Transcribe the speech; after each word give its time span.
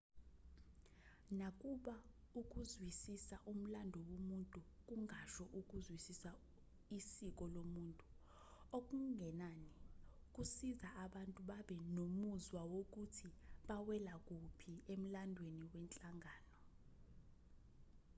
nakuba 1.39 1.95
ukuzwisisa 2.41 3.35
umlando 3.51 3.99
womuntu 4.09 4.59
kungasho 4.87 5.43
ukuzwisisa 5.59 6.29
isiko 6.97 7.43
lomuntu 7.55 8.05
okungenani 8.77 9.71
kusiza 10.35 10.87
abantu 11.05 11.39
babe 11.49 11.77
nomuzwa 11.95 12.61
wokuthi 12.73 13.27
bawela 13.67 14.13
kuphi 14.27 14.73
emlandweni 14.93 15.63
wenhlangano 15.73 16.49